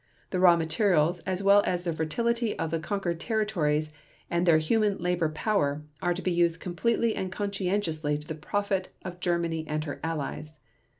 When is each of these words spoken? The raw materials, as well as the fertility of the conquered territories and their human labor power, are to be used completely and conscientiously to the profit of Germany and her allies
The 0.31 0.39
raw 0.39 0.55
materials, 0.57 1.19
as 1.27 1.43
well 1.43 1.61
as 1.63 1.83
the 1.83 1.93
fertility 1.93 2.57
of 2.57 2.71
the 2.71 2.79
conquered 2.79 3.19
territories 3.19 3.93
and 4.31 4.47
their 4.47 4.57
human 4.57 4.97
labor 4.97 5.29
power, 5.29 5.83
are 6.01 6.15
to 6.15 6.23
be 6.23 6.31
used 6.31 6.59
completely 6.59 7.15
and 7.15 7.31
conscientiously 7.31 8.17
to 8.17 8.25
the 8.27 8.33
profit 8.33 8.89
of 9.03 9.19
Germany 9.19 9.63
and 9.67 9.83
her 9.83 9.99
allies 10.03 10.57